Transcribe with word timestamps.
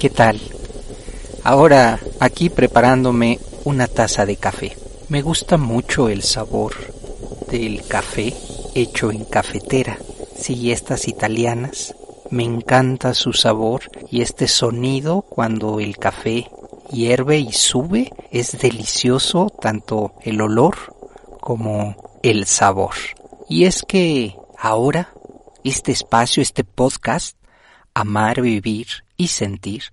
¿Qué 0.00 0.08
tal? 0.08 0.40
Ahora 1.44 2.00
aquí 2.20 2.48
preparándome 2.48 3.38
una 3.64 3.86
taza 3.86 4.24
de 4.24 4.36
café. 4.36 4.74
Me 5.10 5.20
gusta 5.20 5.58
mucho 5.58 6.08
el 6.08 6.22
sabor 6.22 6.72
del 7.50 7.86
café 7.86 8.32
hecho 8.74 9.10
en 9.10 9.26
cafetera. 9.26 9.98
Sí, 10.34 10.72
estas 10.72 11.06
italianas. 11.06 11.94
Me 12.30 12.44
encanta 12.44 13.12
su 13.12 13.34
sabor 13.34 13.90
y 14.10 14.22
este 14.22 14.48
sonido 14.48 15.20
cuando 15.20 15.80
el 15.80 15.98
café 15.98 16.50
hierve 16.90 17.36
y 17.36 17.52
sube 17.52 18.10
es 18.30 18.58
delicioso 18.58 19.50
tanto 19.50 20.14
el 20.22 20.40
olor 20.40 20.76
como 21.42 22.18
el 22.22 22.46
sabor. 22.46 22.94
Y 23.50 23.66
es 23.66 23.82
que 23.82 24.34
ahora 24.58 25.12
este 25.62 25.92
espacio, 25.92 26.42
este 26.42 26.64
podcast, 26.64 27.36
Amar, 27.92 28.40
Vivir 28.40 29.04
y 29.20 29.28
sentir, 29.28 29.84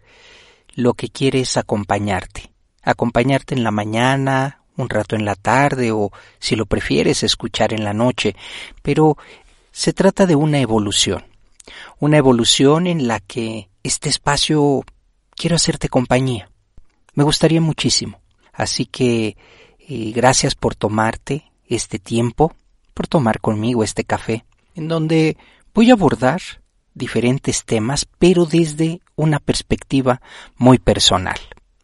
lo 0.73 0.93
que 0.93 1.09
quiere 1.09 1.41
es 1.41 1.57
acompañarte. 1.57 2.49
Acompañarte 2.81 3.55
en 3.55 3.65
la 3.65 3.71
mañana, 3.71 4.61
un 4.77 4.87
rato 4.87 5.17
en 5.17 5.25
la 5.25 5.35
tarde 5.35 5.91
o, 5.91 6.11
si 6.39 6.55
lo 6.55 6.65
prefieres, 6.65 7.23
escuchar 7.23 7.73
en 7.73 7.83
la 7.83 7.93
noche. 7.93 8.37
Pero 8.81 9.17
se 9.71 9.91
trata 9.91 10.25
de 10.25 10.37
una 10.37 10.59
evolución. 10.59 11.25
Una 11.99 12.15
evolución 12.15 12.87
en 12.87 13.09
la 13.09 13.19
que 13.19 13.69
este 13.83 14.07
espacio 14.07 14.85
quiero 15.35 15.57
hacerte 15.57 15.89
compañía. 15.89 16.49
Me 17.13 17.25
gustaría 17.25 17.59
muchísimo. 17.59 18.21
Así 18.53 18.85
que 18.85 19.35
eh, 19.89 20.11
gracias 20.15 20.55
por 20.55 20.73
tomarte 20.73 21.51
este 21.67 21.99
tiempo, 21.99 22.55
por 22.93 23.07
tomar 23.07 23.41
conmigo 23.41 23.83
este 23.83 24.05
café, 24.05 24.45
en 24.73 24.87
donde 24.87 25.35
voy 25.73 25.89
a 25.89 25.93
abordar 25.93 26.39
diferentes 26.93 27.65
temas, 27.65 28.07
pero 28.17 28.45
desde 28.45 29.01
una 29.17 29.39
perspectiva 29.39 30.21
muy 30.55 30.79
personal. 30.79 31.37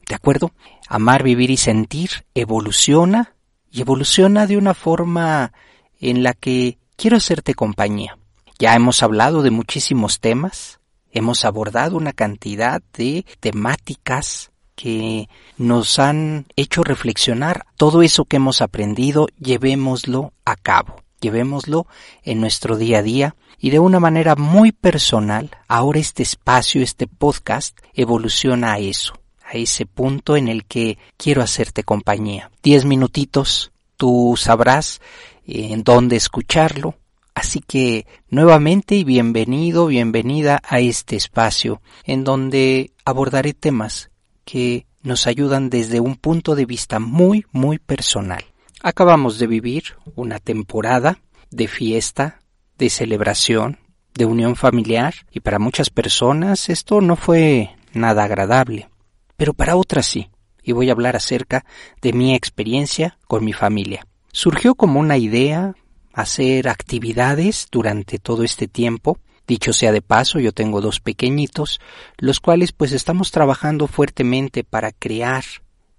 ¿De 0.08 0.16
acuerdo? 0.16 0.52
Amar, 0.88 1.24
vivir 1.24 1.52
y 1.52 1.58
sentir 1.58 2.26
evoluciona 2.34 3.36
y 3.70 3.82
evoluciona 3.82 4.48
de 4.48 4.58
una 4.58 4.74
forma 4.74 5.52
en 6.00 6.24
la 6.24 6.34
que 6.34 6.78
quiero 6.96 7.18
hacerte 7.18 7.54
compañía. 7.54 8.18
Ya 8.60 8.76
hemos 8.76 9.04
hablado 9.04 9.42
de 9.42 9.52
muchísimos 9.52 10.20
temas, 10.20 10.80
hemos 11.12 11.44
abordado 11.44 11.98
una 11.98 12.14
cantidad 12.14 12.82
de 12.94 13.26
temáticas 13.40 14.52
que 14.76 15.28
nos 15.58 16.00
han 16.00 16.46
hecho 16.56 16.84
reflexionar 16.84 17.66
todo 17.78 18.02
eso 18.02 18.26
que 18.26 18.38
hemos 18.38 18.62
aprendido, 18.62 19.28
llevémoslo 19.40 20.34
a 20.46 20.56
cabo, 20.56 21.04
llevémoslo 21.20 21.88
en 22.24 22.42
nuestro 22.42 22.78
día 22.78 23.00
a 23.00 23.04
día 23.04 23.36
y 23.64 23.70
de 23.70 23.80
una 23.80 24.02
manera 24.02 24.36
muy 24.36 24.74
personal, 24.74 25.50
ahora 25.70 25.98
este 25.98 26.22
espacio, 26.22 26.82
este 26.82 27.08
podcast, 27.08 27.80
evoluciona 27.94 28.74
a 28.74 28.80
eso, 28.80 29.14
a 29.42 29.54
ese 29.54 29.86
punto 29.86 30.36
en 30.36 30.50
el 30.50 30.66
que 30.66 30.98
quiero 31.16 31.42
hacerte 31.42 31.86
compañía. 31.86 32.52
Diez 32.62 32.84
minutitos, 32.84 33.72
tú 33.96 34.36
sabrás 34.36 35.00
eh, 35.48 35.70
en 35.72 35.86
dónde 35.86 36.18
escucharlo. 36.18 36.96
Así 37.36 37.62
que 37.62 38.06
nuevamente 38.28 38.96
y 38.96 39.06
bienvenido, 39.06 39.88
bienvenida 39.88 40.62
a 40.68 40.82
este 40.82 41.16
espacio 41.16 41.82
en 42.04 42.26
donde 42.26 42.92
abordaré 43.06 43.54
temas 43.54 44.12
que 44.44 44.88
nos 45.04 45.26
ayudan 45.26 45.70
desde 45.70 46.02
un 46.02 46.18
punto 46.18 46.56
de 46.56 46.66
vista 46.66 47.00
muy, 47.00 47.46
muy 47.54 47.80
personal. 47.80 48.44
Acabamos 48.82 49.40
de 49.40 49.48
vivir 49.48 49.96
una 50.16 50.40
temporada 50.40 51.20
de 51.50 51.70
fiesta, 51.70 52.43
de 52.84 52.90
celebración, 52.90 53.80
de 54.14 54.26
unión 54.26 54.58
familiar, 54.58 55.14
y 55.32 55.40
para 55.40 55.58
muchas 55.58 55.90
personas 55.90 56.68
esto 56.68 57.00
no 57.00 57.16
fue 57.16 57.70
nada 57.94 58.26
agradable, 58.26 58.90
pero 59.38 59.54
para 59.54 59.78
otras 59.78 60.06
sí, 60.06 60.30
y 60.62 60.74
voy 60.74 60.90
a 60.90 60.92
hablar 60.92 61.16
acerca 61.16 61.64
de 62.02 62.12
mi 62.12 62.36
experiencia 62.36 63.18
con 63.26 63.46
mi 63.46 63.54
familia. 63.54 64.06
Surgió 64.34 64.76
como 64.76 65.00
una 65.00 65.18
idea 65.18 65.76
hacer 66.12 66.68
actividades 66.68 67.70
durante 67.72 68.20
todo 68.20 68.44
este 68.44 68.68
tiempo, 68.68 69.18
Dicho 69.46 69.74
sea 69.74 69.92
de 69.92 70.02
paso, 70.02 70.40
yo 70.40 70.54
tengo 70.54 70.80
dos 70.80 71.02
pequeñitos, 71.02 71.82
los 72.18 72.40
cuales 72.40 72.72
pues 72.72 72.94
estamos 72.94 73.32
trabajando 73.32 73.88
fuertemente 73.88 74.64
para 74.64 74.94
crear 74.94 75.44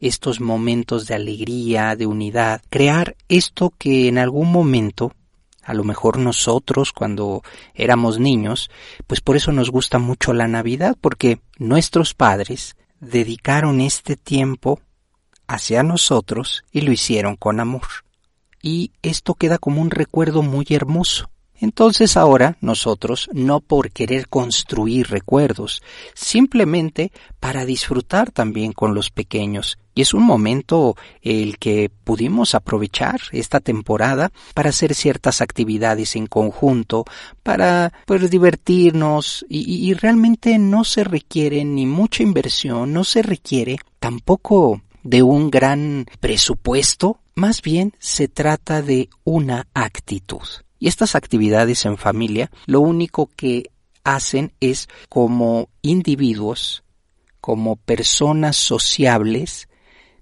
estos 0.00 0.40
momentos 0.40 1.06
de 1.06 1.14
alegría, 1.14 1.94
de 1.94 2.06
unidad, 2.06 2.62
crear 2.70 3.16
esto 3.28 3.70
que 3.76 4.08
en 4.08 4.16
algún 4.16 4.50
momento 4.50 5.12
a 5.64 5.74
lo 5.74 5.84
mejor 5.84 6.18
nosotros 6.18 6.92
cuando 6.92 7.42
éramos 7.74 8.18
niños, 8.18 8.70
pues 9.06 9.20
por 9.20 9.36
eso 9.36 9.52
nos 9.52 9.70
gusta 9.70 9.98
mucho 9.98 10.32
la 10.32 10.48
Navidad, 10.48 10.96
porque 11.00 11.40
nuestros 11.58 12.14
padres 12.14 12.76
dedicaron 13.00 13.80
este 13.80 14.16
tiempo 14.16 14.80
hacia 15.46 15.82
nosotros 15.82 16.64
y 16.72 16.82
lo 16.82 16.92
hicieron 16.92 17.36
con 17.36 17.60
amor. 17.60 17.86
Y 18.62 18.92
esto 19.02 19.34
queda 19.34 19.58
como 19.58 19.82
un 19.82 19.90
recuerdo 19.90 20.42
muy 20.42 20.66
hermoso. 20.70 21.30
Entonces 21.54 22.16
ahora 22.16 22.56
nosotros, 22.60 23.28
no 23.32 23.60
por 23.60 23.90
querer 23.90 24.28
construir 24.28 25.08
recuerdos, 25.08 25.82
simplemente 26.14 27.12
para 27.40 27.64
disfrutar 27.64 28.30
también 28.30 28.72
con 28.72 28.94
los 28.94 29.10
pequeños. 29.10 29.78
Y 29.94 30.02
es 30.02 30.14
un 30.14 30.24
momento 30.24 30.96
el 31.22 31.58
que 31.58 31.90
pudimos 32.04 32.54
aprovechar 32.54 33.20
esta 33.32 33.60
temporada 33.60 34.32
para 34.54 34.70
hacer 34.70 34.94
ciertas 34.94 35.40
actividades 35.40 36.16
en 36.16 36.26
conjunto, 36.26 37.04
para 37.42 37.92
pues, 38.06 38.28
divertirnos 38.30 39.46
y, 39.48 39.88
y 39.88 39.94
realmente 39.94 40.58
no 40.58 40.84
se 40.84 41.04
requiere 41.04 41.64
ni 41.64 41.86
mucha 41.86 42.22
inversión, 42.22 42.92
no 42.92 43.04
se 43.04 43.22
requiere 43.22 43.78
tampoco 44.00 44.82
de 45.04 45.22
un 45.22 45.50
gran 45.50 46.06
presupuesto, 46.18 47.20
más 47.34 47.62
bien 47.62 47.92
se 48.00 48.26
trata 48.26 48.82
de 48.82 49.10
una 49.22 49.68
actitud. 49.74 50.42
Y 50.80 50.88
estas 50.88 51.14
actividades 51.14 51.84
en 51.84 51.96
familia 51.96 52.50
lo 52.66 52.80
único 52.80 53.30
que 53.36 53.70
hacen 54.02 54.52
es 54.60 54.88
como 55.08 55.68
individuos, 55.82 56.84
como 57.40 57.76
personas 57.76 58.56
sociables, 58.56 59.68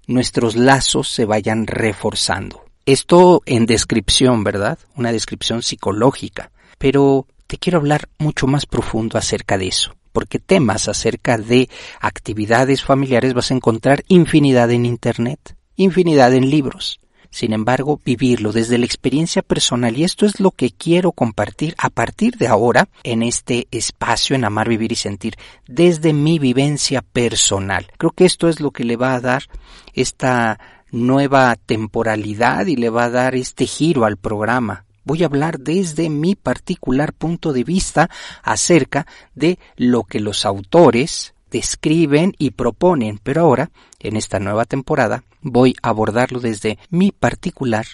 nuestros 0.07 0.55
lazos 0.55 1.09
se 1.09 1.25
vayan 1.25 1.67
reforzando. 1.67 2.65
Esto 2.85 3.41
en 3.45 3.65
descripción, 3.65 4.43
¿verdad? 4.43 4.77
Una 4.95 5.11
descripción 5.11 5.63
psicológica. 5.63 6.51
Pero 6.77 7.27
te 7.47 7.57
quiero 7.57 7.79
hablar 7.79 8.09
mucho 8.17 8.47
más 8.47 8.65
profundo 8.65 9.17
acerca 9.17 9.57
de 9.57 9.67
eso, 9.67 9.95
porque 10.11 10.39
temas 10.39 10.87
acerca 10.87 11.37
de 11.37 11.69
actividades 12.01 12.83
familiares 12.83 13.33
vas 13.33 13.51
a 13.51 13.55
encontrar 13.55 14.03
infinidad 14.07 14.71
en 14.71 14.85
Internet, 14.85 15.55
infinidad 15.75 16.33
en 16.33 16.49
libros 16.49 16.99
sin 17.33 17.51
embargo, 17.51 17.99
vivirlo 18.05 18.51
desde 18.51 18.77
la 18.77 18.85
experiencia 18.85 19.41
personal 19.41 19.97
y 19.97 20.03
esto 20.03 20.27
es 20.27 20.39
lo 20.39 20.51
que 20.51 20.69
quiero 20.69 21.11
compartir 21.11 21.73
a 21.79 21.89
partir 21.89 22.37
de 22.37 22.45
ahora 22.45 22.89
en 23.01 23.23
este 23.23 23.67
espacio 23.71 24.35
en 24.35 24.45
Amar, 24.45 24.69
Vivir 24.69 24.91
y 24.91 24.95
Sentir, 24.95 25.35
desde 25.67 26.13
mi 26.13 26.37
vivencia 26.37 27.01
personal. 27.01 27.87
Creo 27.97 28.11
que 28.11 28.25
esto 28.25 28.49
es 28.49 28.59
lo 28.59 28.69
que 28.69 28.83
le 28.83 28.97
va 28.97 29.15
a 29.15 29.19
dar 29.19 29.45
esta 29.95 30.59
nueva 30.91 31.55
temporalidad 31.55 32.67
y 32.67 32.75
le 32.75 32.91
va 32.91 33.05
a 33.05 33.09
dar 33.09 33.33
este 33.33 33.65
giro 33.65 34.05
al 34.05 34.17
programa. 34.17 34.85
Voy 35.03 35.23
a 35.23 35.25
hablar 35.25 35.59
desde 35.59 36.11
mi 36.11 36.35
particular 36.35 37.13
punto 37.13 37.51
de 37.51 37.63
vista 37.63 38.11
acerca 38.43 39.07
de 39.33 39.57
lo 39.75 40.03
que 40.03 40.19
los 40.19 40.45
autores 40.45 41.33
describen 41.53 42.33
y 42.39 42.51
proponen, 42.51 43.19
pero 43.23 43.41
ahora, 43.41 43.69
en 43.99 44.17
esta 44.17 44.39
nueva 44.39 44.65
temporada, 44.65 45.23
voy 45.41 45.75
a 45.81 45.89
abordarlo 45.89 46.39
desde 46.39 46.79
mi 46.89 47.11
particular, 47.11 47.85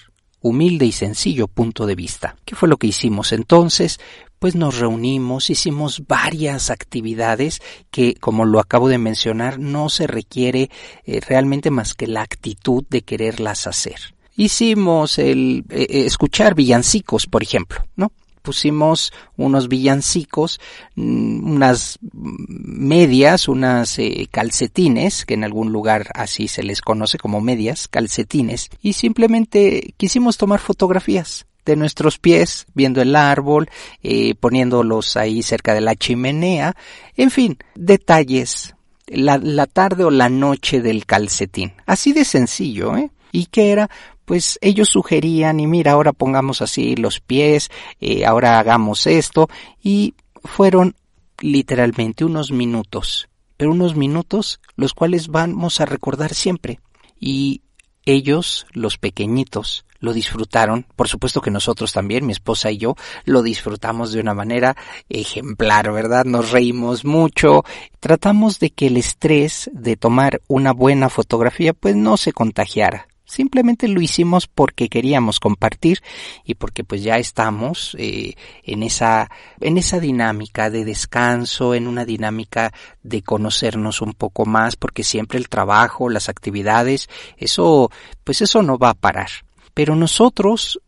humilde 0.41 0.85
y 0.85 0.93
sencillo 0.93 1.47
punto 1.47 1.85
de 1.85 1.95
vista. 1.95 2.37
¿Qué 2.45 2.55
fue 2.55 2.69
lo 2.69 2.77
que 2.77 2.87
hicimos 2.87 3.33
entonces? 3.33 3.99
Pues 4.39 4.55
nos 4.55 4.79
reunimos, 4.79 5.49
hicimos 5.49 6.07
varias 6.07 6.69
actividades 6.69 7.61
que, 7.91 8.15
como 8.15 8.45
lo 8.45 8.61
acabo 8.61 8.87
de 8.87 8.97
mencionar, 8.97 9.59
no 9.59 9.89
se 9.89 10.07
requiere 10.07 10.69
eh, 11.05 11.19
realmente 11.19 11.69
más 11.69 11.93
que 11.93 12.07
la 12.07 12.21
actitud 12.21 12.85
de 12.89 13.01
quererlas 13.01 13.67
hacer. 13.67 14.15
Hicimos 14.37 15.19
el 15.19 15.65
eh, 15.69 15.85
eh, 15.89 16.05
escuchar 16.05 16.55
villancicos, 16.55 17.25
por 17.27 17.43
ejemplo, 17.43 17.83
¿no? 17.97 18.13
Pusimos 18.41 19.13
unos 19.37 19.67
villancicos, 19.67 20.59
mm, 20.95 21.51
unas 21.51 21.99
medias, 22.01 23.47
unas 23.47 23.99
eh, 23.99 24.27
calcetines, 24.31 25.25
que 25.25 25.35
en 25.35 25.43
algún 25.43 25.71
lugar 25.71 26.07
así 26.15 26.47
se 26.47 26.63
les 26.63 26.81
conoce 26.81 27.17
como 27.17 27.41
medias, 27.41 27.87
calcetines, 27.87 28.69
y 28.81 28.93
simplemente 28.93 29.93
quisimos 29.97 30.37
tomar 30.37 30.59
fotografías 30.59 31.45
de 31.65 31.75
nuestros 31.75 32.17
pies, 32.17 32.65
viendo 32.73 33.01
el 33.01 33.15
árbol, 33.15 33.69
eh, 34.01 34.35
poniéndolos 34.35 35.17
ahí 35.17 35.43
cerca 35.43 35.73
de 35.73 35.81
la 35.81 35.95
chimenea, 35.95 36.75
en 37.15 37.29
fin, 37.29 37.57
detalles, 37.75 38.75
la, 39.07 39.37
la 39.37 39.67
tarde 39.67 40.03
o 40.03 40.11
la 40.11 40.29
noche 40.29 40.81
del 40.81 41.05
calcetín. 41.05 41.73
Así 41.85 42.13
de 42.13 42.25
sencillo, 42.25 42.97
¿eh? 42.97 43.11
¿Y 43.31 43.45
qué 43.47 43.71
era? 43.71 43.89
Pues 44.29 44.59
ellos 44.61 44.89
sugerían 44.89 45.59
y 45.59 45.65
mira, 45.65 45.93
ahora 45.93 46.13
pongamos 46.13 46.61
así 46.61 46.95
los 46.95 47.19
pies, 47.19 47.71
eh, 47.99 48.27
ahora 48.27 48.59
hagamos 48.59 49.07
esto 49.07 49.49
y 49.81 50.13
fueron 50.43 50.93
literalmente 51.39 52.25
unos 52.25 52.51
minutos, 52.51 53.27
pero 53.57 53.71
unos 53.71 53.95
minutos 53.95 54.59
los 54.75 54.93
cuales 54.93 55.29
vamos 55.29 55.81
a 55.81 55.87
recordar 55.87 56.35
siempre. 56.35 56.79
Y 57.19 57.63
ellos, 58.05 58.67
los 58.71 58.99
pequeñitos, 58.99 59.83
lo 59.99 60.13
disfrutaron, 60.13 60.85
por 60.95 61.07
supuesto 61.07 61.41
que 61.41 61.49
nosotros 61.49 61.91
también, 61.91 62.27
mi 62.27 62.33
esposa 62.33 62.69
y 62.69 62.77
yo, 62.77 62.95
lo 63.25 63.41
disfrutamos 63.41 64.11
de 64.11 64.19
una 64.19 64.35
manera 64.35 64.77
ejemplar, 65.09 65.91
¿verdad? 65.91 66.25
Nos 66.25 66.51
reímos 66.51 67.03
mucho, 67.03 67.63
tratamos 67.99 68.59
de 68.59 68.69
que 68.69 68.85
el 68.85 68.97
estrés 68.97 69.71
de 69.73 69.97
tomar 69.97 70.39
una 70.47 70.71
buena 70.71 71.09
fotografía 71.09 71.73
pues 71.73 71.95
no 71.95 72.15
se 72.15 72.31
contagiara. 72.31 73.08
Simplemente 73.29 73.87
lo 73.87 74.01
hicimos 74.01 74.47
porque 74.47 74.89
queríamos 74.89 75.39
compartir 75.39 76.01
y 76.43 76.55
porque 76.55 76.83
pues 76.83 77.03
ya 77.03 77.19
estamos 77.19 77.95
eh, 77.99 78.33
en 78.63 78.81
esa 78.81 79.29
en 79.61 79.77
esa 79.77 79.99
dinámica 79.99 80.71
de 80.71 80.83
descanso, 80.83 81.75
en 81.75 81.87
una 81.87 82.05
dinámica 82.05 82.73
de 83.03 83.21
conocernos 83.21 84.01
un 84.01 84.13
poco 84.13 84.47
más, 84.47 84.75
porque 84.75 85.03
siempre 85.03 85.37
el 85.37 85.47
trabajo, 85.47 86.09
las 86.09 86.27
actividades, 86.27 87.07
eso 87.37 87.91
pues 88.23 88.41
eso 88.41 88.63
no 88.63 88.79
va 88.79 88.89
a 88.89 88.95
parar. 88.95 89.29
Pero 89.75 89.95
nosotros 89.95 90.81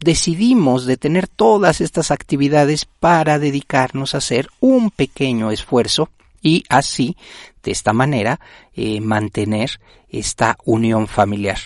decidimos 0.00 0.86
detener 0.86 1.28
todas 1.28 1.80
estas 1.80 2.10
actividades 2.10 2.86
para 2.86 3.38
dedicarnos 3.38 4.16
a 4.16 4.18
hacer 4.18 4.48
un 4.58 4.90
pequeño 4.90 5.52
esfuerzo 5.52 6.10
y 6.42 6.64
así, 6.68 7.16
de 7.62 7.70
esta 7.70 7.92
manera, 7.92 8.40
eh, 8.74 9.00
mantener 9.00 9.78
esta 10.08 10.58
unión 10.64 11.06
familiar. 11.06 11.58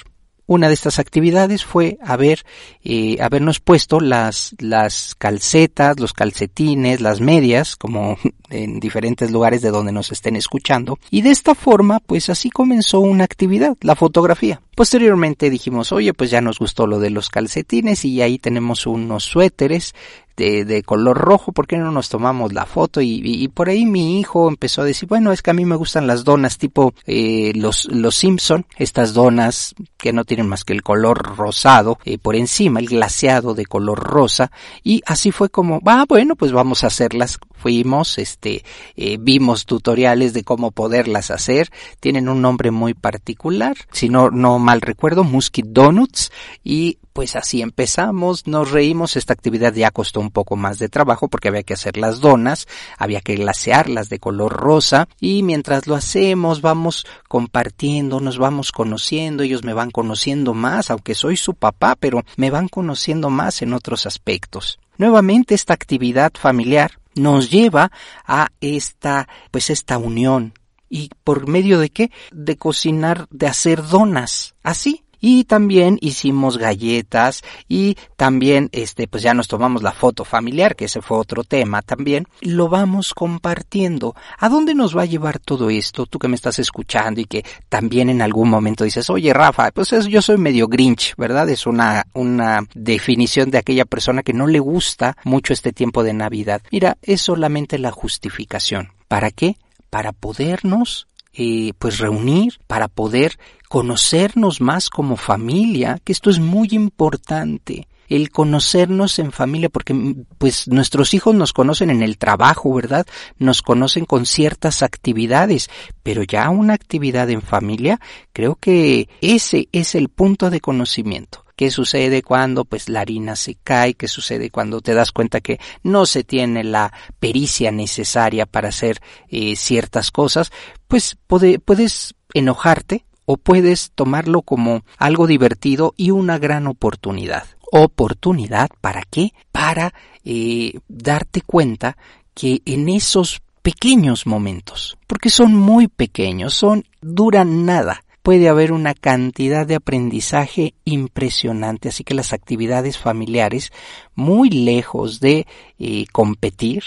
Una 0.48 0.68
de 0.68 0.74
estas 0.74 0.98
actividades 0.98 1.62
fue 1.62 1.98
haber, 2.02 2.46
eh, 2.82 3.18
habernos 3.20 3.60
puesto 3.60 4.00
las, 4.00 4.54
las 4.58 5.14
calcetas, 5.14 6.00
los 6.00 6.14
calcetines, 6.14 7.02
las 7.02 7.20
medias, 7.20 7.76
como 7.76 8.16
en 8.48 8.80
diferentes 8.80 9.30
lugares 9.30 9.60
de 9.60 9.70
donde 9.70 9.92
nos 9.92 10.10
estén 10.10 10.36
escuchando. 10.36 10.98
Y 11.10 11.20
de 11.20 11.32
esta 11.32 11.54
forma, 11.54 12.00
pues 12.00 12.30
así 12.30 12.48
comenzó 12.48 13.00
una 13.00 13.24
actividad, 13.24 13.76
la 13.82 13.94
fotografía. 13.94 14.62
Posteriormente 14.74 15.50
dijimos, 15.50 15.92
oye, 15.92 16.14
pues 16.14 16.30
ya 16.30 16.40
nos 16.40 16.60
gustó 16.60 16.86
lo 16.86 16.98
de 16.98 17.10
los 17.10 17.28
calcetines 17.28 18.06
y 18.06 18.22
ahí 18.22 18.38
tenemos 18.38 18.86
unos 18.86 19.24
suéteres 19.24 19.94
de, 20.38 20.82
color 20.84 21.18
rojo, 21.18 21.52
¿por 21.52 21.66
qué 21.66 21.76
no 21.76 21.90
nos 21.90 22.08
tomamos 22.08 22.52
la 22.52 22.64
foto? 22.64 23.00
Y, 23.00 23.48
por 23.48 23.68
ahí 23.68 23.84
mi 23.84 24.20
hijo 24.20 24.48
empezó 24.48 24.82
a 24.82 24.84
decir, 24.84 25.08
bueno, 25.08 25.32
es 25.32 25.42
que 25.42 25.50
a 25.50 25.54
mí 25.54 25.64
me 25.64 25.76
gustan 25.76 26.06
las 26.06 26.24
donas 26.24 26.58
tipo 26.58 26.94
eh, 27.06 27.52
los, 27.56 27.86
los 27.86 28.14
Simpson, 28.14 28.64
estas 28.76 29.14
donas 29.14 29.74
que 29.96 30.12
no 30.12 30.24
tienen 30.24 30.48
más 30.48 30.64
que 30.64 30.72
el 30.72 30.82
color 30.82 31.36
rosado 31.36 31.98
eh, 32.04 32.18
por 32.18 32.36
encima, 32.36 32.80
el 32.80 32.86
glaseado 32.86 33.54
de 33.54 33.66
color 33.66 33.98
rosa, 33.98 34.52
y 34.84 35.02
así 35.06 35.32
fue 35.32 35.48
como, 35.48 35.80
ah, 35.86 36.04
bueno, 36.08 36.36
pues 36.36 36.52
vamos 36.52 36.84
a 36.84 36.88
hacerlas. 36.88 37.38
Fuimos, 37.56 38.18
este, 38.18 38.64
eh, 38.96 39.16
vimos 39.20 39.66
tutoriales 39.66 40.32
de 40.32 40.44
cómo 40.44 40.70
poderlas 40.70 41.32
hacer, 41.32 41.70
tienen 41.98 42.28
un 42.28 42.40
nombre 42.40 42.70
muy 42.70 42.94
particular, 42.94 43.76
si 43.90 44.08
no, 44.08 44.30
no 44.30 44.60
mal 44.60 44.80
recuerdo, 44.80 45.24
Musky 45.24 45.62
Donuts, 45.66 46.30
y 46.62 46.98
pues 47.18 47.34
así 47.34 47.62
empezamos, 47.62 48.46
nos 48.46 48.70
reímos, 48.70 49.16
esta 49.16 49.32
actividad 49.32 49.74
ya 49.74 49.90
costó 49.90 50.20
un 50.20 50.30
poco 50.30 50.54
más 50.54 50.78
de 50.78 50.88
trabajo 50.88 51.26
porque 51.26 51.48
había 51.48 51.64
que 51.64 51.74
hacer 51.74 51.96
las 51.96 52.20
donas, 52.20 52.68
había 52.96 53.20
que 53.22 53.34
glasearlas 53.34 54.08
de 54.08 54.20
color 54.20 54.52
rosa 54.52 55.08
y 55.18 55.42
mientras 55.42 55.88
lo 55.88 55.96
hacemos 55.96 56.60
vamos 56.60 57.06
compartiendo, 57.26 58.20
nos 58.20 58.38
vamos 58.38 58.70
conociendo, 58.70 59.42
ellos 59.42 59.64
me 59.64 59.72
van 59.72 59.90
conociendo 59.90 60.54
más, 60.54 60.92
aunque 60.92 61.16
soy 61.16 61.36
su 61.36 61.54
papá, 61.54 61.96
pero 61.98 62.22
me 62.36 62.50
van 62.52 62.68
conociendo 62.68 63.30
más 63.30 63.62
en 63.62 63.72
otros 63.72 64.06
aspectos. 64.06 64.78
Nuevamente 64.96 65.56
esta 65.56 65.74
actividad 65.74 66.30
familiar 66.38 67.00
nos 67.16 67.50
lleva 67.50 67.90
a 68.28 68.50
esta, 68.60 69.26
pues 69.50 69.70
esta 69.70 69.98
unión. 69.98 70.54
¿Y 70.88 71.10
por 71.24 71.48
medio 71.48 71.80
de 71.80 71.90
qué? 71.90 72.12
De 72.30 72.56
cocinar, 72.56 73.26
de 73.30 73.48
hacer 73.48 73.82
donas. 73.82 74.54
Así, 74.62 75.04
y 75.20 75.44
también 75.44 75.98
hicimos 76.00 76.58
galletas 76.58 77.42
y 77.68 77.96
también 78.16 78.68
este 78.72 79.08
pues 79.08 79.22
ya 79.22 79.34
nos 79.34 79.48
tomamos 79.48 79.82
la 79.82 79.92
foto 79.92 80.24
familiar 80.24 80.76
que 80.76 80.86
ese 80.86 81.02
fue 81.02 81.18
otro 81.18 81.44
tema 81.44 81.82
también. 81.82 82.26
Lo 82.40 82.68
vamos 82.68 83.14
compartiendo. 83.14 84.14
A 84.38 84.48
dónde 84.48 84.74
nos 84.74 84.96
va 84.96 85.02
a 85.02 85.06
llevar 85.06 85.38
todo 85.38 85.70
esto 85.70 86.06
tú 86.06 86.18
que 86.18 86.28
me 86.28 86.36
estás 86.36 86.58
escuchando 86.58 87.20
y 87.20 87.24
que 87.24 87.44
también 87.68 88.10
en 88.10 88.22
algún 88.22 88.48
momento 88.48 88.84
dices 88.84 89.08
oye 89.10 89.32
Rafa 89.32 89.70
pues 89.72 89.90
yo 90.08 90.22
soy 90.22 90.38
medio 90.38 90.68
grinch 90.68 91.14
verdad 91.16 91.48
es 91.48 91.66
una 91.66 92.06
una 92.14 92.60
definición 92.74 93.50
de 93.50 93.58
aquella 93.58 93.84
persona 93.84 94.22
que 94.22 94.32
no 94.32 94.46
le 94.46 94.58
gusta 94.58 95.16
mucho 95.24 95.52
este 95.52 95.72
tiempo 95.72 96.02
de 96.02 96.12
Navidad. 96.12 96.62
Mira 96.70 96.98
es 97.02 97.20
solamente 97.20 97.78
la 97.78 97.90
justificación. 97.90 98.92
Para 99.08 99.30
qué 99.30 99.56
para 99.90 100.12
podernos 100.12 101.08
eh, 101.34 101.72
pues 101.78 101.98
reunir 101.98 102.58
para 102.66 102.88
poder 102.88 103.38
conocernos 103.68 104.60
más 104.60 104.90
como 104.90 105.16
familia, 105.16 106.00
que 106.04 106.12
esto 106.12 106.30
es 106.30 106.38
muy 106.38 106.68
importante 106.72 107.86
el 108.08 108.30
conocernos 108.30 109.18
en 109.18 109.32
familia, 109.32 109.68
porque 109.68 109.94
pues 110.38 110.66
nuestros 110.68 111.14
hijos 111.14 111.34
nos 111.34 111.52
conocen 111.52 111.90
en 111.90 112.02
el 112.02 112.18
trabajo, 112.18 112.72
¿verdad? 112.72 113.06
Nos 113.38 113.62
conocen 113.62 114.06
con 114.06 114.26
ciertas 114.26 114.82
actividades, 114.82 115.68
pero 116.02 116.22
ya 116.22 116.48
una 116.50 116.74
actividad 116.74 117.28
en 117.30 117.42
familia, 117.42 118.00
creo 118.32 118.56
que 118.56 119.08
ese 119.20 119.68
es 119.72 119.94
el 119.94 120.08
punto 120.08 120.50
de 120.50 120.60
conocimiento. 120.60 121.44
¿Qué 121.58 121.72
sucede 121.72 122.22
cuando 122.22 122.64
pues 122.64 122.88
la 122.88 123.00
harina 123.00 123.34
se 123.34 123.56
cae? 123.56 123.94
¿Qué 123.94 124.06
sucede 124.06 124.48
cuando 124.48 124.80
te 124.80 124.94
das 124.94 125.10
cuenta 125.10 125.40
que 125.40 125.58
no 125.82 126.06
se 126.06 126.22
tiene 126.22 126.62
la 126.62 126.92
pericia 127.18 127.72
necesaria 127.72 128.46
para 128.46 128.68
hacer 128.68 129.00
eh, 129.28 129.56
ciertas 129.56 130.12
cosas? 130.12 130.52
Pues 130.86 131.18
puedes 131.26 132.14
enojarte 132.32 133.06
o 133.24 133.38
puedes 133.38 133.90
tomarlo 133.96 134.42
como 134.42 134.84
algo 134.98 135.26
divertido 135.26 135.94
y 135.96 136.12
una 136.12 136.38
gran 136.38 136.68
oportunidad. 136.68 137.44
Oportunidad 137.72 138.70
para 138.80 139.02
qué? 139.02 139.32
Para 139.50 139.92
eh, 140.24 140.78
darte 140.86 141.40
cuenta 141.40 141.96
que 142.34 142.62
en 142.66 142.88
esos 142.88 143.42
pequeños 143.62 144.28
momentos, 144.28 144.96
porque 145.08 145.28
son 145.28 145.56
muy 145.56 145.88
pequeños, 145.88 146.54
son 146.54 146.84
duran 147.00 147.66
nada, 147.66 148.04
puede 148.22 148.48
haber 148.48 148.72
una 148.72 148.94
cantidad 148.94 149.66
de 149.66 149.76
aprendizaje 149.76 150.74
impresionante, 150.84 151.88
así 151.88 152.04
que 152.04 152.14
las 152.14 152.32
actividades 152.32 152.98
familiares, 152.98 153.72
muy 154.14 154.50
lejos 154.50 155.20
de 155.20 155.46
eh, 155.78 156.04
competir, 156.12 156.82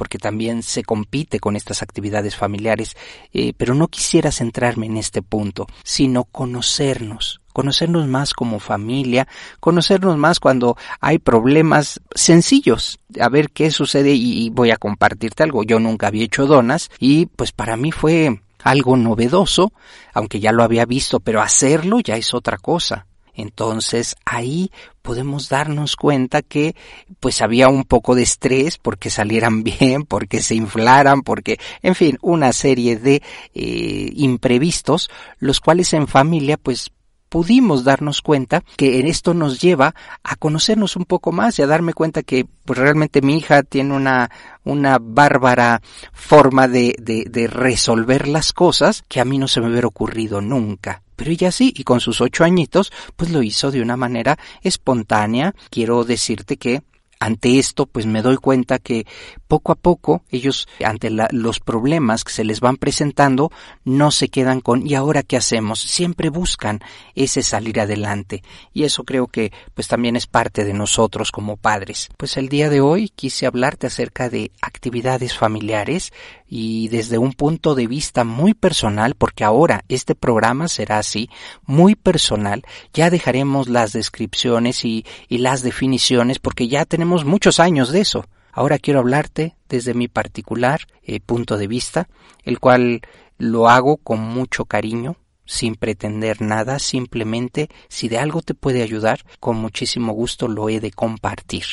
porque 0.00 0.16
también 0.16 0.62
se 0.62 0.82
compite 0.82 1.40
con 1.40 1.56
estas 1.56 1.82
actividades 1.82 2.34
familiares, 2.34 2.96
eh, 3.34 3.52
pero 3.56 3.74
no 3.74 3.88
quisiera 3.88 4.32
centrarme 4.32 4.86
en 4.86 4.96
este 4.96 5.20
punto, 5.20 5.66
sino 5.84 6.24
conocernos, 6.24 7.42
conocernos 7.52 8.08
más 8.08 8.32
como 8.32 8.60
familia, 8.60 9.28
conocernos 9.60 10.16
más 10.16 10.40
cuando 10.40 10.78
hay 11.00 11.18
problemas 11.18 12.00
sencillos, 12.14 12.98
a 13.20 13.28
ver 13.28 13.50
qué 13.50 13.70
sucede 13.70 14.14
y 14.14 14.48
voy 14.48 14.70
a 14.70 14.78
compartirte 14.78 15.42
algo. 15.42 15.64
Yo 15.64 15.78
nunca 15.78 16.06
había 16.06 16.24
hecho 16.24 16.46
donas 16.46 16.90
y 16.98 17.26
pues 17.26 17.52
para 17.52 17.76
mí 17.76 17.92
fue 17.92 18.40
algo 18.62 18.96
novedoso, 18.96 19.72
aunque 20.12 20.40
ya 20.40 20.52
lo 20.52 20.62
había 20.62 20.84
visto, 20.86 21.20
pero 21.20 21.42
hacerlo 21.42 22.00
ya 22.00 22.16
es 22.16 22.34
otra 22.34 22.58
cosa. 22.58 23.06
Entonces 23.34 24.16
ahí 24.24 24.70
podemos 25.02 25.48
darnos 25.48 25.96
cuenta 25.96 26.42
que 26.42 26.74
pues 27.20 27.40
había 27.42 27.68
un 27.68 27.84
poco 27.84 28.14
de 28.14 28.22
estrés 28.22 28.78
porque 28.78 29.10
salieran 29.10 29.62
bien, 29.64 30.04
porque 30.04 30.42
se 30.42 30.54
inflaran, 30.54 31.22
porque 31.22 31.58
en 31.82 31.94
fin, 31.94 32.18
una 32.20 32.52
serie 32.52 32.96
de 32.96 33.22
eh, 33.54 34.12
imprevistos, 34.14 35.10
los 35.38 35.60
cuales 35.60 35.92
en 35.92 36.06
familia 36.06 36.56
pues 36.56 36.90
pudimos 37.30 37.84
darnos 37.84 38.20
cuenta 38.20 38.62
que 38.76 39.08
esto 39.08 39.32
nos 39.32 39.62
lleva 39.62 39.94
a 40.22 40.36
conocernos 40.36 40.96
un 40.96 41.06
poco 41.06 41.32
más 41.32 41.58
y 41.58 41.62
a 41.62 41.66
darme 41.66 41.94
cuenta 41.94 42.22
que 42.22 42.44
pues 42.66 42.78
realmente 42.78 43.22
mi 43.22 43.38
hija 43.38 43.62
tiene 43.62 43.94
una, 43.94 44.30
una 44.64 44.98
bárbara 45.00 45.80
forma 46.12 46.68
de, 46.68 46.94
de, 46.98 47.24
de 47.30 47.46
resolver 47.46 48.28
las 48.28 48.52
cosas 48.52 49.02
que 49.08 49.20
a 49.20 49.24
mí 49.24 49.38
no 49.38 49.48
se 49.48 49.62
me 49.62 49.70
hubiera 49.70 49.86
ocurrido 49.86 50.42
nunca 50.42 51.02
pero 51.20 51.32
ella 51.32 51.52
sí, 51.52 51.70
y 51.76 51.84
con 51.84 52.00
sus 52.00 52.22
ocho 52.22 52.44
añitos, 52.44 52.90
pues 53.14 53.30
lo 53.30 53.42
hizo 53.42 53.70
de 53.70 53.82
una 53.82 53.94
manera 53.94 54.38
espontánea. 54.62 55.54
Quiero 55.68 56.02
decirte 56.04 56.56
que 56.56 56.82
ante 57.20 57.58
esto, 57.58 57.84
pues 57.84 58.06
me 58.06 58.22
doy 58.22 58.38
cuenta 58.38 58.78
que 58.78 59.06
poco 59.46 59.72
a 59.72 59.74
poco 59.74 60.24
ellos, 60.30 60.66
ante 60.82 61.10
los 61.10 61.60
problemas 61.60 62.24
que 62.24 62.32
se 62.32 62.44
les 62.44 62.60
van 62.60 62.78
presentando, 62.78 63.52
no 63.84 64.10
se 64.10 64.28
quedan 64.28 64.60
con 64.62 64.86
¿y 64.86 64.94
ahora 64.94 65.22
qué 65.22 65.36
hacemos? 65.36 65.80
Siempre 65.80 66.30
buscan 66.30 66.80
ese 67.14 67.42
salir 67.42 67.78
adelante. 67.78 68.42
Y 68.72 68.84
eso 68.84 69.04
creo 69.04 69.26
que 69.26 69.52
pues 69.74 69.86
también 69.86 70.16
es 70.16 70.26
parte 70.26 70.64
de 70.64 70.72
nosotros 70.72 71.30
como 71.30 71.58
padres. 71.58 72.08
Pues 72.16 72.38
el 72.38 72.48
día 72.48 72.70
de 72.70 72.80
hoy 72.80 73.10
quise 73.10 73.46
hablarte 73.46 73.88
acerca 73.88 74.30
de 74.30 74.50
actividades 74.62 75.36
familiares 75.36 76.12
y 76.48 76.88
desde 76.88 77.18
un 77.18 77.34
punto 77.34 77.74
de 77.74 77.86
vista 77.86 78.24
muy 78.24 78.54
personal, 78.54 79.14
porque 79.14 79.44
ahora 79.44 79.84
este 79.88 80.14
programa 80.14 80.68
será 80.68 80.98
así, 80.98 81.28
muy 81.66 81.94
personal, 81.94 82.62
ya 82.92 83.10
dejaremos 83.10 83.68
las 83.68 83.92
descripciones 83.92 84.84
y, 84.84 85.04
y 85.28 85.38
las 85.38 85.62
definiciones 85.62 86.38
porque 86.38 86.66
ya 86.66 86.84
tenemos 86.86 87.09
muchos 87.24 87.60
años 87.60 87.90
de 87.90 88.00
eso. 88.00 88.24
Ahora 88.52 88.78
quiero 88.78 89.00
hablarte 89.00 89.56
desde 89.68 89.94
mi 89.94 90.08
particular 90.08 90.82
eh, 91.02 91.20
punto 91.20 91.56
de 91.56 91.66
vista, 91.66 92.08
el 92.44 92.58
cual 92.58 93.02
lo 93.38 93.68
hago 93.68 93.96
con 93.96 94.20
mucho 94.20 94.64
cariño, 94.64 95.16
sin 95.44 95.74
pretender 95.74 96.40
nada, 96.40 96.78
simplemente 96.78 97.68
si 97.88 98.08
de 98.08 98.18
algo 98.18 98.42
te 98.42 98.54
puede 98.54 98.82
ayudar, 98.82 99.24
con 99.40 99.56
muchísimo 99.56 100.12
gusto 100.12 100.46
lo 100.46 100.68
he 100.68 100.78
de 100.78 100.92
compartir. 100.92 101.64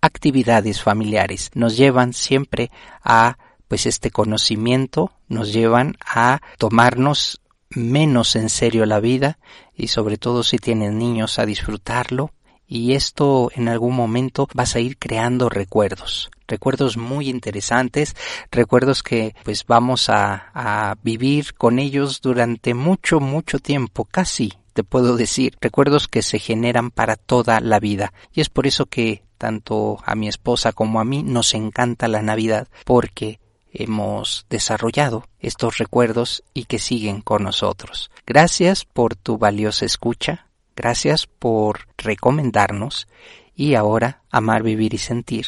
Actividades 0.00 0.82
familiares 0.82 1.50
nos 1.54 1.76
llevan 1.76 2.12
siempre 2.12 2.70
a 3.02 3.38
pues 3.68 3.86
este 3.86 4.10
conocimiento, 4.10 5.12
nos 5.28 5.52
llevan 5.52 5.96
a 6.04 6.40
tomarnos 6.58 7.40
menos 7.70 8.36
en 8.36 8.50
serio 8.50 8.84
la 8.84 9.00
vida 9.00 9.38
y 9.74 9.88
sobre 9.88 10.18
todo 10.18 10.42
si 10.42 10.58
tienen 10.58 10.98
niños 10.98 11.38
a 11.38 11.46
disfrutarlo, 11.46 12.32
y 12.66 12.94
esto 12.94 13.50
en 13.54 13.68
algún 13.68 13.94
momento 13.94 14.48
vas 14.54 14.76
a 14.76 14.80
ir 14.80 14.98
creando 14.98 15.48
recuerdos, 15.48 16.30
recuerdos 16.46 16.96
muy 16.96 17.28
interesantes, 17.28 18.16
recuerdos 18.50 19.02
que 19.02 19.34
pues 19.44 19.66
vamos 19.66 20.08
a, 20.08 20.50
a 20.54 20.96
vivir 21.02 21.54
con 21.54 21.78
ellos 21.78 22.20
durante 22.20 22.74
mucho, 22.74 23.20
mucho 23.20 23.58
tiempo, 23.58 24.04
casi 24.04 24.52
te 24.72 24.84
puedo 24.84 25.16
decir, 25.16 25.56
recuerdos 25.60 26.08
que 26.08 26.22
se 26.22 26.38
generan 26.38 26.90
para 26.90 27.16
toda 27.16 27.60
la 27.60 27.78
vida. 27.78 28.12
Y 28.32 28.40
es 28.40 28.48
por 28.48 28.66
eso 28.66 28.86
que 28.86 29.22
tanto 29.38 29.98
a 30.04 30.14
mi 30.14 30.28
esposa 30.28 30.72
como 30.72 31.00
a 31.00 31.04
mí 31.04 31.22
nos 31.22 31.54
encanta 31.54 32.08
la 32.08 32.22
Navidad, 32.22 32.68
porque 32.84 33.40
hemos 33.72 34.46
desarrollado 34.48 35.26
estos 35.40 35.78
recuerdos 35.78 36.44
y 36.54 36.64
que 36.64 36.78
siguen 36.78 37.22
con 37.22 37.42
nosotros. 37.42 38.10
Gracias 38.26 38.84
por 38.84 39.16
tu 39.16 39.38
valiosa 39.38 39.84
escucha. 39.84 40.46
Gracias 40.76 41.26
por 41.26 41.88
recomendarnos 41.96 43.08
y 43.54 43.74
ahora 43.74 44.22
amar, 44.30 44.62
vivir 44.62 44.94
y 44.94 44.98
sentir 44.98 45.46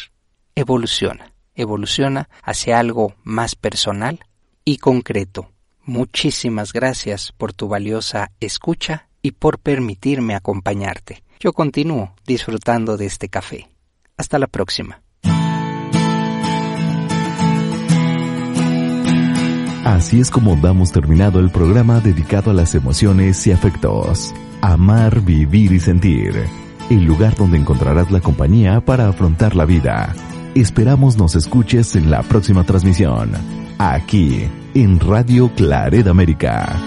evoluciona, 0.54 1.32
evoluciona 1.54 2.28
hacia 2.42 2.78
algo 2.78 3.14
más 3.22 3.54
personal 3.54 4.20
y 4.64 4.78
concreto. 4.78 5.50
Muchísimas 5.82 6.72
gracias 6.72 7.32
por 7.32 7.52
tu 7.52 7.68
valiosa 7.68 8.30
escucha 8.40 9.08
y 9.20 9.32
por 9.32 9.58
permitirme 9.58 10.34
acompañarte. 10.34 11.22
Yo 11.40 11.52
continúo 11.52 12.14
disfrutando 12.26 12.96
de 12.96 13.06
este 13.06 13.28
café. 13.28 13.68
Hasta 14.16 14.38
la 14.38 14.46
próxima. 14.46 15.02
Así 19.84 20.18
es 20.18 20.30
como 20.30 20.56
damos 20.56 20.92
terminado 20.92 21.40
el 21.40 21.50
programa 21.50 22.00
dedicado 22.00 22.50
a 22.50 22.54
las 22.54 22.74
emociones 22.74 23.46
y 23.46 23.52
afectos. 23.52 24.32
Amar, 24.64 25.20
vivir 25.20 25.72
y 25.72 25.78
sentir. 25.78 26.32
El 26.88 27.04
lugar 27.04 27.36
donde 27.36 27.58
encontrarás 27.58 28.10
la 28.10 28.20
compañía 28.20 28.80
para 28.80 29.08
afrontar 29.08 29.54
la 29.54 29.66
vida. 29.66 30.14
Esperamos 30.54 31.18
nos 31.18 31.34
escuches 31.34 31.96
en 31.96 32.10
la 32.10 32.22
próxima 32.22 32.64
transmisión. 32.64 33.32
Aquí, 33.76 34.46
en 34.72 35.00
Radio 35.00 35.50
Claret 35.54 36.06
América. 36.06 36.80